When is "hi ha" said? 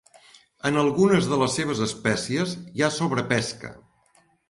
2.71-2.93